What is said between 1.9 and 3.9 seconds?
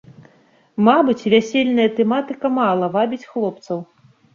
тэматыка мала вабіць хлопцаў.